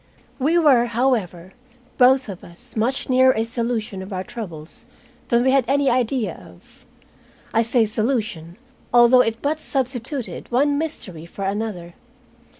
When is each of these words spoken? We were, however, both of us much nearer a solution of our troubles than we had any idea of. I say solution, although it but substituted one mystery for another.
We 0.39 0.57
were, 0.57 0.85
however, 0.87 1.53
both 1.99 2.27
of 2.27 2.43
us 2.43 2.75
much 2.75 3.07
nearer 3.07 3.35
a 3.37 3.43
solution 3.43 4.01
of 4.01 4.11
our 4.11 4.23
troubles 4.23 4.87
than 5.27 5.43
we 5.43 5.51
had 5.51 5.63
any 5.67 5.91
idea 5.91 6.33
of. 6.33 6.87
I 7.53 7.61
say 7.61 7.85
solution, 7.85 8.57
although 8.91 9.21
it 9.21 9.43
but 9.43 9.59
substituted 9.59 10.49
one 10.51 10.79
mystery 10.79 11.27
for 11.27 11.45
another. 11.45 11.93